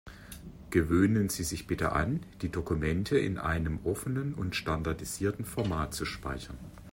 [0.71, 6.57] Gewöhnen Sie sich bitte an, die Dokumente in einem offenen und standardisierten Format zu speichern.